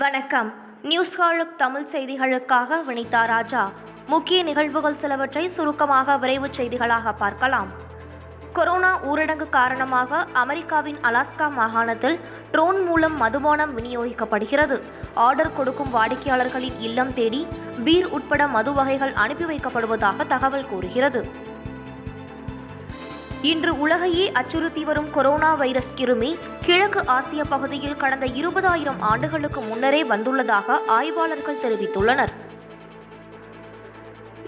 வணக்கம். 0.00 0.52
நியூஸ் 0.82 1.20
ஹாலுக் 1.20 1.52
தமிழ் 1.56 1.86
செய்திகளுக்காக 1.92 2.78
வினிதா 2.88 3.26
ராஜா. 3.26 3.70
முக்கிய 4.06 4.42
நிகழ்வுகள் 4.42 4.96
சிலவற்றை 4.96 5.48
சுருக்கமாக 5.48 6.16
விரைவுச் 6.16 6.56
செய்திகளாக 6.56 7.12
பார்க்கலாம். 7.18 7.68
கொரோனா 8.52 8.98
ஊரடங்கு 9.04 9.48
காரணமாக 9.48 10.26
அமெரிக்காவின் 10.32 10.96
அலாஸ்கா 11.02 11.50
மாகாணத்தில் 11.50 12.20
ட்ரோன் 12.50 12.84
மூலம் 12.84 13.16
மதுபானம் 13.16 13.78
விநியோகிக்கப்படுகிறது. 13.78 14.82
ஆர்டர் 15.14 15.56
கொடுக்கும் 15.56 15.94
வாடிக்கையாளர்களின் 15.94 16.78
இல்லம் 16.80 17.14
தேடி 17.14 17.46
பீர் 17.84 18.06
உட்பட 18.06 18.46
மது 18.46 18.72
வகைகள் 18.72 19.12
அனுப்பி 19.12 19.44
வைக்கப்படுவதாக 19.44 20.26
தகவல் 20.26 20.68
கூறுகிறது. 20.68 21.54
இன்று 23.42 23.78
உலகையே 23.78 24.32
அச்சுறுத்தி 24.32 24.84
வரும் 24.84 25.10
கொரோனா 25.10 25.54
வைரஸ் 25.54 25.94
கிருமி 25.96 26.38
கிழக்கு 26.60 27.06
ஆசிய 27.06 27.44
பகுதியில் 27.44 27.96
கடந்த 27.96 28.26
இருபதாயிரம் 28.26 29.00
ஆண்டுகளுக்கு 29.00 29.60
முன்னரே 29.60 30.04
வந்துள்ளதாக 30.04 30.78
ஆய்வாளர்கள் 30.86 31.60
தெரிவித்துள்ளனர். 31.64 32.28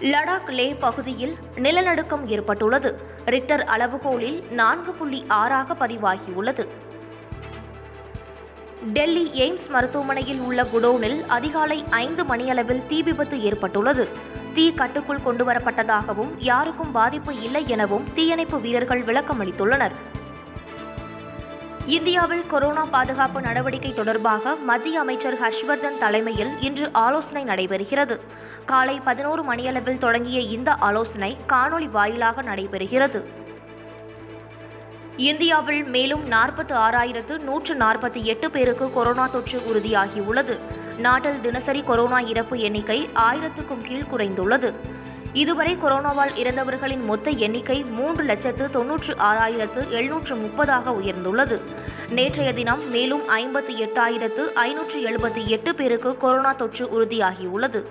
லடாக் 0.01 0.51
லே 0.51 0.75
பகுதியில் 0.75 1.37
நிலநடுக்கம் 1.55 2.29
ஏற்பட்டுள்ளது. 2.29 3.01
ரிக்டர் 3.25 3.65
அளவுகோலில் 3.65 4.51
நான்கு 4.51 4.93
புள்ளி 4.93 5.25
ஆறாக 5.29 5.87
பதிவாகியுள்ளது. 5.87 6.67
டெல்லி 8.93 9.31
எய்ம்ஸ் 9.35 9.69
மருத்துவமனையில் 9.69 10.39
உள்ள 10.39 10.63
குடோனில் 10.63 11.27
அதிகாலை 11.27 11.85
ஐந்து 11.91 12.25
மணியளவில் 12.25 12.87
தீ 12.87 13.03
விபத்து 13.03 13.43
ஏற்பட்டுள்ளது. 13.43 14.09
தீ 14.55 14.75
கட்டுக்குள் 14.75 15.25
கொண்டுவரப்பட்டதாகவும் 15.27 16.31
யாருக்கும் 16.39 16.93
பாதிப்பு 16.93 17.41
இல்லை 17.41 17.65
எனவும் 17.69 18.05
தீயணைப்பு 18.15 18.61
வீரர்கள் 18.61 19.03
விளக்கமளித்துள்ளனர். 19.03 19.93
இந்தியாவில் 21.87 22.47
கொரோனா 22.47 22.85
பாதுகாப்பு 22.85 23.41
நடவடிக்கை 23.41 23.95
தொடர்பாக 23.95 24.55
மத்திய 24.55 25.01
அமைச்சர் 25.01 25.41
ஹர்ஷ்வர்தன் 25.41 25.99
தலைமையில் 25.99 26.61
இன்று 26.61 26.93
ஆலோசனை 26.93 27.45
நடைபெறுகிறது. 27.45 28.21
காலை 28.65 29.01
பதினோரு 29.01 29.43
மணியளவில் 29.43 29.99
தொடங்கிய 29.99 30.41
இந்த 30.41 30.75
ஆலோசனை 30.75 31.37
காணொலி 31.49 31.91
வாயிலாக 31.91 32.43
நடைபெறுகிறது. 32.43 33.25
இந்தியாவில் 35.17 35.85
மேலும் 35.85 36.31
நாற்பத்தி 36.31 36.75
ஆறாயிரத்து 36.75 37.39
நூற்று 37.39 37.75
நாற்பத்தி 37.75 38.23
எட்டு 38.23 38.51
பேருக்கு 38.51 38.93
கொரோனா 38.93 39.27
தொற்று 39.27 39.59
உறுதியாகியுள்ளது. 39.59 40.59
நாட்டில் 40.99 41.41
தினசரி 41.41 41.83
கொரோனா 41.83 42.21
இறப்பு 42.21 42.59
எண்ணிக்கை 42.59 43.09
ஆயிரத்துக்கும் 43.15 43.83
கீழ் 43.83 44.05
குறைந்துள்ளது. 44.13 44.73
இதுவரை 45.33 45.77
கொரோனாவால் 45.77 46.37
இறந்தவர்களின் 46.37 47.05
மொத்த 47.05 47.31
எண்ணிக்கை 47.31 47.85
மூன்று 47.85 48.25
லட்சத்து 48.25 48.71
தொன்னூற்று 48.71 49.15
ஆறாயிரத்து 49.15 49.89
எழுநூற்று 49.89 50.37
முப்பதாக 50.37 50.91
உயர்ந்துள்ளது. 50.91 51.61
நேற்றைய 52.09 52.55
தினம் 52.55 52.91
மேலும் 52.91 53.21
ஐம்பத்தி 53.29 53.87
எட்டாயிரத்து 53.87 54.53
ஐநூற்று 54.55 55.01
எழுபத்தி 55.11 55.45
எட்டு 55.45 55.75
பேருக்கு 55.75 56.17
கொரோனா 56.17 56.53
தொற்று 56.53 56.87
உறுதியாகியுள்ளது. 56.87 57.83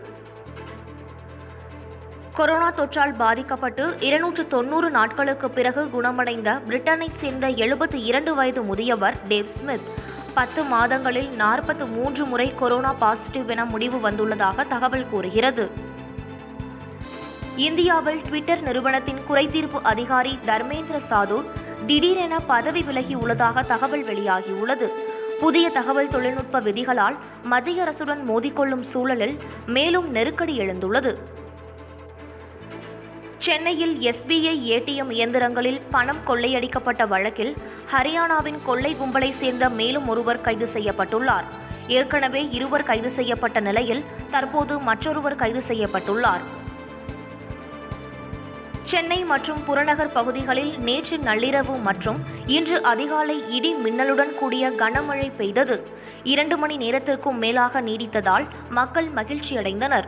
கொரோனா 2.33 2.71
தொற்றால் 2.71 3.15
பாதிக்கப்பட்டு 3.15 3.97
இருநூற்று 3.99 4.47
தொன்னூறு 4.47 4.89
நாட்களுக்கு 4.89 5.49
பிறகு 5.49 5.89
குணமடைந்த 5.89 6.61
பிரிட்டனைச் 6.67 7.17
சேர்ந்த 7.21 7.47
எழுபத்தி 7.47 8.03
இரண்டு 8.03 8.35
வயது 8.35 8.61
முதியவர் 8.61 9.17
டேவ் 9.29 9.43
ஸ்மித். 9.43 10.15
பத்து 10.37 10.63
மாதங்களில் 10.63 11.29
நாற்பத்து 11.29 11.85
மூன்று 11.85 12.25
முறை 12.25 12.53
கொரோனா 12.55 12.93
பாசிட்டிவ் 12.93 13.49
என 13.49 13.65
முடிவு 13.65 13.97
வந்துள்ளதாக 14.09 14.67
தகவல் 14.67 15.09
கூறுகிறது. 15.09 15.71
இந்தியாவில் 17.55 18.21
ட்விட்டர் 18.21 18.61
நிறுவனத்தின் 18.61 19.21
குறைதீர்ப்பு 19.29 19.79
அதிகாரி 19.83 20.39
தர்மேந்திர 20.45 20.99
சாது 21.09 21.43
திடீரென 21.85 22.39
பதவி 22.39 22.81
விலகி 22.81 23.13
உள்ளதாக 23.13 23.61
தகவல் 23.61 24.03
வெளியாகியுள்ளது. 24.03 24.87
புதிய 25.39 25.69
தகவல் 25.69 26.07
தொழில்நுட்ப 26.07 26.61
விதிகளால் 26.61 27.17
மத்திய 27.43 27.83
அரசுடன் 27.83 28.23
மோதிக்கொள்ளும் 28.27 28.85
சூழலில் 28.93 29.37
மேலும் 29.65 30.11
நெருக்கடி 30.11 30.59
எழுந்துள்ளது. 30.59 31.17
சென்னையில் 33.47 33.93
எஸ்பிஐ 34.09 34.53
ஏடிஎம் 34.75 35.11
இயந்திரங்களில் 35.11 35.81
பணம் 35.91 36.19
கொள்ளையடிக்கப்பட்ட 36.27 37.07
வழக்கில் 37.07 37.55
ஹரியானாவின் 37.91 38.57
கொள்ளை 38.65 38.95
கும்பலை 38.95 39.29
சேர்ந்த 39.29 39.69
மேலும் 39.69 40.07
ஒருவர் 40.07 40.41
கைது 40.41 40.67
செய்யப்பட்டுள்ளார். 40.73 41.47
ஏற்கனவே 41.87 42.49
இருவர் 42.51 42.83
கைது 42.83 43.09
செய்யப்பட்ட 43.09 43.59
நிலையில் 43.59 44.03
தற்போது 44.31 44.79
மற்றொருவர் 44.79 45.35
கைது 45.35 45.61
செய்யப்பட்டுள்ளார். 45.67 46.43
சென்னை 48.83 49.23
மற்றும் 49.23 49.63
புறநகர் 49.65 50.13
பகுதிகளில் 50.13 50.77
நேற்று 50.77 51.17
நள்ளிரவு 51.17 51.81
மற்றும் 51.81 52.21
இன்று 52.45 52.83
அதிகாலை 52.83 53.39
இடி 53.49 53.73
மின்னலுடன் 53.73 54.35
கூடிய 54.35 54.69
கனமழை 54.69 55.31
பெய்தது. 55.37 55.87
இரண்டு 56.23 56.57
மணி 56.57 56.77
நேரத்திற்கும் 56.77 57.37
மேலாக 57.37 57.81
நீடித்ததால் 57.81 58.47
மக்கள் 58.69 59.09
மகிழ்ச்சியடைந்தனர். 59.15 60.07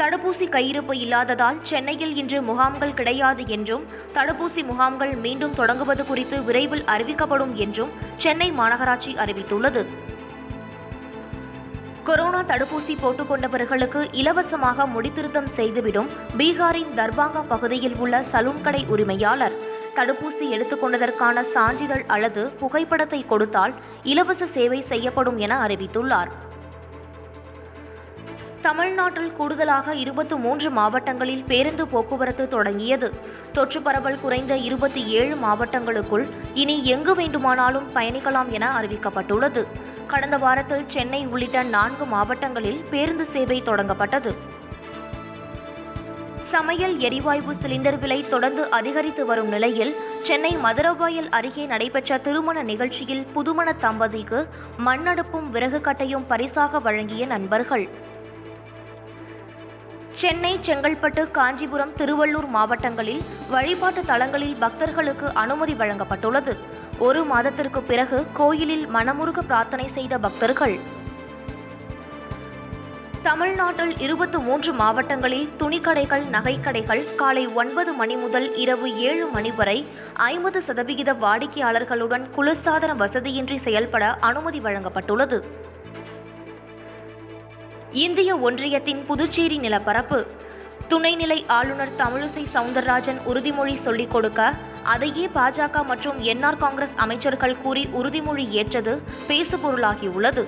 தடுப்பூசி 0.00 0.46
கையிருப்பு 0.54 0.94
இல்லாததால் 0.94 1.58
சென்னையில் 1.62 2.16
இன்று 2.16 2.42
முகாம்கள் 2.42 2.94
கிடையாது 2.94 3.46
என்றும் 3.46 3.84
தடுப்பூசி 4.14 4.64
முகாம்கள் 4.64 5.14
மீண்டும் 5.14 5.54
தொடங்குவது 5.54 6.06
குறித்து 6.06 6.42
விரைவில் 6.42 6.84
அறிவிக்கப்படும் 6.94 7.54
என்றும் 7.54 7.92
சென்னை 8.16 8.52
மாநகராட்சி 8.52 9.12
அறிவித்துள்ளது. 9.24 9.84
கொரோனா 12.04 12.42
தடுப்பூசி 12.42 12.94
போட்டுக்கொண்டவர்களுக்கு 13.02 14.08
இலவசமாக 14.12 14.86
முடித்திருத்தம் 14.86 15.50
செய்துவிடும் 15.58 16.10
பீகாரின் 16.38 16.92
தர்பாங்கா 16.96 17.42
பகுதியில் 17.48 17.96
உள்ள 17.96 18.22
சலூன் 18.32 18.60
கடை 18.60 18.86
உரிமையாளர். 18.86 19.56
தடுப்பூசி 19.96 20.46
எடுத்துக்கொண்டதற்கான 20.54 21.40
சான்றிதழ் 21.40 22.04
அல்லது 22.06 22.44
புகைப்படத்தை 22.46 23.26
கொடுத்தால் 23.26 23.74
இலவச 24.02 24.46
சேவை 24.46 24.82
செய்யப்படும் 24.82 25.38
என 25.38 25.66
அறிவித்துள்ளார். 25.66 26.32
தமிழ்நாட்டில் 28.66 29.32
கூடுதலாக 29.32 29.94
இருபத்தி 29.94 30.34
மூன்று 30.34 30.70
மாவட்டங்களில் 30.70 31.44
பேருந்து 31.44 31.86
போக்குவரத்து 31.88 32.48
தொடங்கியது. 32.48 33.08
தொற்று 33.52 33.82
பரவல் 33.82 34.18
குறைந்த 34.20 34.56
இருபத்தி 34.56 35.06
ஏழு 35.06 35.34
மாவட்டங்களுக்குள் 35.34 36.24
இனி 36.54 36.84
எங்கு 36.84 37.14
வேண்டுமானாலும் 37.14 37.86
பயணிக்கலாம் 37.94 38.48
என 38.48 38.70
அறிவிக்கப்பட்டுள்ளது. 38.80 39.66
கடந்த 40.06 40.38
வாரத்தில் 40.38 40.84
சென்னை 40.88 41.26
உள்ளிட்ட 41.26 41.62
நான்கு 41.62 42.04
மாவட்டங்களில் 42.04 42.82
பேருந்து 42.90 43.26
சேவை 43.26 43.62
தொடங்கப்பட்டது. 43.62 44.32
சமையல் 46.36 46.98
எரிவாயு 46.98 47.54
சிலிண்டர் 47.62 47.98
விலை 47.98 48.28
தொடர்ந்து 48.28 48.70
அதிகரித்து 48.70 49.26
வரும் 49.26 49.48
நிலையில் 49.48 49.94
சென்னை 50.22 50.56
மதுரவாயல் 50.56 51.30
அருகே 51.30 51.66
நடைபெற்ற 51.66 52.18
திருமண 52.18 52.62
நிகழ்ச்சியில் 52.62 53.26
புதுமண 53.34 53.72
தம்பதிக்கு 53.72 54.48
மண்ணடுப்பும் 54.86 55.50
விறகு 55.50 55.80
கட்டையும் 55.80 56.26
பரிசாக 56.28 56.78
வழங்கிய 56.78 57.26
நண்பர்கள். 57.26 58.14
சென்னை 60.20 60.50
செங்கல்பட்டு 60.66 61.30
காஞ்சிபுரம் 61.30 61.92
திருவள்ளூர் 61.96 62.46
மாவட்டங்களில் 62.48 63.22
வழிபாட்டு 63.50 64.04
தலங்களில் 64.04 64.54
பக்தர்களுக்கு 64.58 65.26
அனுமதி 65.42 65.74
வழங்கப்பட்டுள்ளது. 65.74 66.52
ஒரு 66.98 67.24
மாதத்திற்கு 67.24 67.82
பிறகு 67.82 68.26
கோயிலில் 68.32 68.86
மனமுருக 68.94 69.38
பிரார்த்தனை 69.40 69.88
செய்த 69.88 70.18
பக்தர்கள். 70.18 70.76
தமிழ்நாட்டில் 73.22 73.94
இருபத்தி 73.98 74.38
மூன்று 74.38 74.72
மாவட்டங்களில் 74.72 75.46
துணிக்கடைகள் 75.58 76.24
நகைக்கடைகள் 76.32 77.14
காலை 77.14 77.46
ஒன்பது 77.46 77.92
மணி 77.92 78.16
முதல் 78.16 78.48
இரவு 78.64 78.88
ஏழு 79.08 79.26
மணி 79.26 79.50
வரை 79.50 79.78
ஐம்பது 80.14 80.62
சதவிகித 80.62 81.12
வாடிக்கையாளர்களுடன் 81.12 82.26
குளிர்சாதன 82.36 82.94
வசதியின்றி 83.04 83.56
செயல்பட 83.56 84.12
அனுமதி 84.30 84.60
வழங்கப்பட்டுள்ளது. 84.60 85.40
இந்திய 88.02 88.30
ஒன்றியத்தின் 88.46 89.00
புதுச்சேரி 89.08 89.56
நிலப்பரப்பு. 89.58 90.18
துணைநிலை 90.88 91.36
ஆளுநர் 91.56 91.92
தமிழிசை 91.98 92.42
சவுந்தரராஜன் 92.54 93.20
உறுதிமொழி 93.30 93.74
சொல்லிக் 93.74 94.10
கொடுக்க 94.10 94.40
அதையே 94.82 95.26
பாஜக 95.34 95.84
மற்றும் 95.90 96.18
என்ஆர் 96.22 96.58
காங்கிரஸ் 96.62 96.94
அமைச்சர்கள் 97.04 97.54
கூறி 97.62 97.82
உறுதிமொழி 98.00 98.44
ஏற்றது 98.60 99.02
பேசுபொருளாகியுள்ளது. 99.28 100.44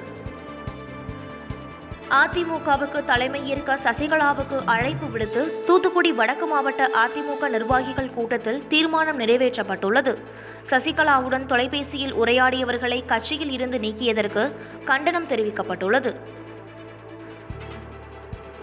அதிமுகவுக்கு 2.22 3.00
தலைமையேற்க 3.04 3.78
சசிகலாவுக்கு 3.84 4.58
அழைப்பு 4.64 5.06
விடுத்து 5.06 5.42
தூத்துக்குடி 5.66 6.12
வடக்கு 6.12 6.46
மாவட்ட 6.46 6.90
அதிமுக 7.04 7.48
நிர்வாகிகள் 7.48 8.14
கூட்டத்தில் 8.14 8.60
தீர்மானம் 8.68 9.20
நிறைவேற்றப்பட்டுள்ளது. 9.20 10.14
சசிகலாவுடன் 10.70 11.46
தொலைபேசியில் 11.46 12.14
உரையாடியவர்களை 12.14 13.00
கட்சியில் 13.06 13.50
இருந்து 13.50 13.78
நீக்கியதற்கு 13.78 14.44
கண்டனம் 14.84 15.28
தெரிவிக்கப்பட்டுள்ளது. 15.28 16.12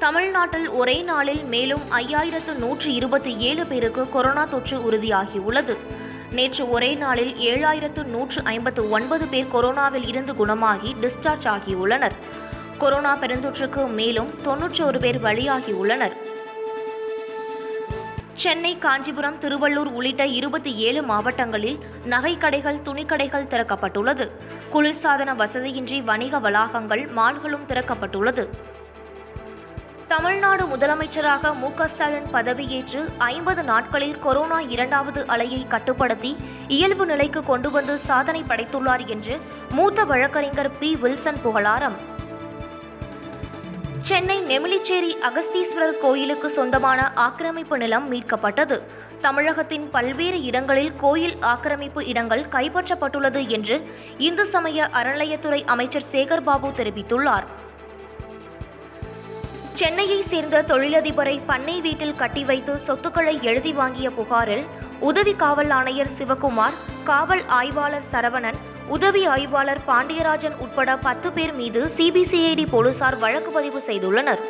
தமிழ்நாட்டில் 0.05 0.69
ஒரே 0.69 1.01
நாளில் 1.01 1.43
மேலும் 1.43 1.81
ஐயாயிரத்து 1.91 2.57
நூற்று 2.57 2.93
இருபத்தி 2.93 3.37
ஏழு 3.37 3.65
பேருக்கு 3.65 4.09
கொரோனா 4.09 4.45
தொற்று 4.45 4.91
உறுதியாகியுள்ளது. 4.91 5.77
நேற்று 6.31 6.69
ஒரே 6.69 6.95
நாளில் 6.95 7.33
ஏழாயிரத்து 7.33 8.03
நூற்று 8.03 8.43
ஐம்பத்து 8.43 8.89
ஒன்பது 8.89 9.27
பேர் 9.27 9.47
கொரோனாவில் 9.53 10.07
இருந்து 10.07 10.35
குணமாகி 10.35 10.95
டிஸ்சார்ஜ் 11.01 11.47
ஆகியுள்ளனர். 11.53 12.11
கொரோனா 12.77 13.17
பெருந்தொற்றுக்கு 13.17 13.87
மேலும் 13.87 14.29
தொன்னூற்றோரு 14.45 14.99
பேர் 14.99 15.21
பலியாகியுள்ளனர். 15.21 16.15
சென்னை 18.35 18.77
காஞ்சிபுரம் 18.77 19.39
திருவள்ளூர் 19.41 19.91
உள்ளிட்ட 19.97 20.25
இருபத்தி 20.25 20.75
ஏழு 20.75 21.03
மாவட்டங்களில் 21.03 21.79
நகைக்கடைகள் 22.09 22.81
துணிக்கடைகள் 22.85 23.51
திறக்கப்பட்டுள்ளது. 23.55 24.29
குளிர்சாதன 24.73 25.35
வசதியின்றி 25.43 26.03
வணிக 26.03 26.39
வளாகங்கள் 26.39 27.05
மால்களும் 27.15 27.67
திறக்கப்பட்டுள்ளது. 27.67 28.47
தமிழ்நாடு 30.15 30.63
முதலமைச்சராக 30.63 31.55
மு 31.55 31.73
க 31.73 31.87
ஸ்டாலின் 31.87 32.27
பதவியேற்று 32.33 33.05
ஐம்பது 33.17 33.63
நாட்களில் 33.63 34.19
கொரோனா 34.19 34.59
இரண்டாவது 34.59 35.21
அலையை 35.21 35.67
கட்டுப்படுத்தி 35.67 36.35
இயல்பு 36.67 37.05
நிலைக்கு 37.05 37.43
கொண்டு 37.43 37.71
வந்து 37.71 37.97
சாதனை 37.97 38.43
படைத்துள்ளார் 38.47 39.05
என்று 39.05 39.41
மூத்த 39.71 40.03
வழக்கறிஞர் 40.03 40.77
பி. 40.77 40.95
வில்சன் 40.95 41.41
புகழாரம். 41.43 41.95
சென்னை 44.01 44.41
நெமிலிச்சேரி 44.41 45.11
அகஸ்தீஸ்வரர் 45.29 45.99
கோயிலுக்கு 46.01 46.49
சொந்தமான 46.49 47.11
ஆக்கிரமிப்பு 47.13 47.77
நிலம் 47.77 48.11
மீட்கப்பட்டது. 48.11 48.81
தமிழகத்தின் 49.21 49.89
பல்வேறு 49.89 50.41
இடங்களில் 50.41 50.95
கோயில் 50.97 51.37
ஆக்கிரமிப்பு 51.41 52.05
இடங்கள் 52.05 52.45
கைப்பற்றப்பட்டுள்ளது 52.51 53.47
என்று 53.47 53.89
இந்து 54.17 54.45
சமய 54.45 54.89
அறநிலையத்துறை 54.93 55.65
அமைச்சர் 55.65 56.09
சேகர்பாபு 56.11 56.71
தெரிவித்துள்ளார். 56.81 57.43
சென்னையை 59.79 60.17
சேர்ந்த 60.21 60.57
தொழிலதிபரை 60.67 61.33
பண்ணை 61.47 61.73
வீட்டில் 61.85 62.19
கட்டி 62.19 62.43
வைத்து 62.49 62.73
சொத்துக்களை 62.85 63.33
எழுதி 63.49 63.71
வாங்கிய 63.79 64.07
புகாரில் 64.09 64.63
உதவி 64.99 65.33
காவல் 65.41 65.71
ஆணையர் 65.77 66.11
சிவகுமார் 66.17 66.77
காவல் 67.09 67.43
ஆய்வாளர் 67.57 68.07
சரவணன் 68.11 68.59
உதவி 68.95 69.23
ஆய்வாளர் 69.25 69.81
பாண்டியராஜன் 69.87 70.55
உட்பட 70.65 70.97
பத்து 71.07 71.31
பேர் 71.31 71.53
மீது 71.53 71.81
சிபிசிஐடி 71.97 72.65
போலீசார் 72.75 73.17
வழக்கு 73.23 73.51
பதிவு 73.51 73.81
செய்துள்ளனர். 73.87 74.43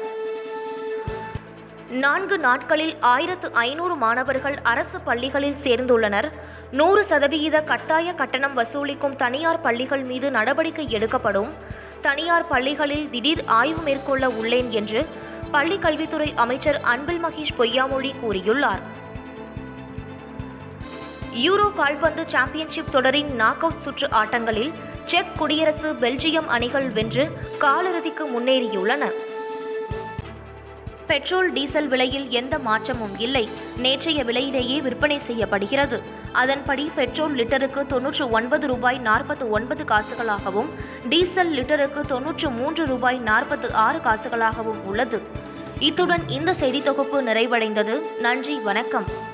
நான்கு 2.03 2.37
நாட்களில் 2.47 2.95
ஆயிரத்து 3.13 3.47
ஐநூறு 3.53 3.95
மாணவர்கள் 3.95 4.57
அரசு 4.73 4.99
பள்ளிகளில் 5.07 5.59
சேர்ந்துள்ளனர். 5.63 6.27
நூறு 6.79 7.01
சதவிகித 7.05 7.57
கட்டாய 7.71 8.13
கட்டணம் 8.13 8.57
வசூலிக்கும் 8.59 9.15
தனியார் 9.15 9.61
பள்ளிகள் 9.61 10.05
மீது 10.11 10.29
நடவடிக்கை 10.37 10.85
எடுக்கப்படும். 10.97 11.51
தனியார் 12.01 12.47
பள்ளிகளில் 12.47 13.09
திடீர் 13.09 13.45
ஆய்வு 13.45 13.81
மேற்கொள்ள 13.81 14.27
உள்ளேன் 14.27 14.69
என்று 14.69 15.05
பள்ளி 15.51 15.77
கல்வித்துறை 15.77 16.33
அமைச்சர் 16.35 16.81
அன்பில் 16.81 17.23
மகேஷ் 17.23 17.55
பொய்யாமொழி 17.57 18.13
கூறியுள்ளார். 18.23 18.79
யூரோ 21.33 21.73
கால்பந்து 21.75 22.25
சாம்பியன்ஷிப் 22.27 22.91
தொடரின் 22.91 23.35
நாக் 23.35 23.63
அவுட் 23.63 23.79
சுற்று 23.79 24.07
ஆட்டங்களில் 24.07 24.73
செக் 25.05 25.37
குடியரசு 25.37 25.93
பெல்ஜியம் 25.93 26.45
அணிகள் 26.45 26.89
வென்று 26.89 27.37
காலிறுதிக்கு 27.59 28.25
முன்னேறியுள்ளன. 28.25 29.11
பெட்ரோல் 31.07 31.53
டீசல் 31.53 31.87
விலையில் 31.87 32.29
எந்த 32.29 32.59
மாற்றமும் 32.59 33.19
இல்லை. 33.19 33.49
நேற்றைய 33.77 34.23
விலையிலேயே 34.23 34.81
விற்பனை 34.81 35.17
செய்யப்படுகிறது. 35.17 36.01
அதன்படி 36.31 36.91
பெட்ரோல் 36.95 37.35
லிட்டருக்கு 37.35 37.87
தொன்னூற்று 37.87 38.29
ஒன்பது 38.29 38.67
ரூபாய் 38.67 38.97
நாற்பத்து 38.97 39.49
ஒன்பது 39.49 39.83
காசுகளாகவும் 39.83 40.69
டீசல் 41.09 41.53
லிட்டருக்கு 41.53 42.01
தொன்னூற்று 42.07 42.49
மூன்று 42.49 42.85
ரூபாய் 42.85 43.17
நாற்பத்து 43.17 43.73
ஆறு 43.73 43.99
காசுகளாகவும் 43.99 44.81
உள்ளது. 44.85 45.21
இத்துடன் 45.79 46.29
இந்த 46.29 46.53
செய்தி 46.53 46.81
தொகுப்பு 46.81 47.21
நிறைவடைந்தது. 47.21 48.01
நன்றி 48.19 48.55
வணக்கம். 48.55 49.33